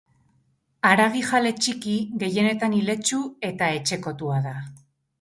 [0.89, 1.95] Haragijale txiki,
[2.25, 4.61] gehienetan iletsu eta etxekotua da.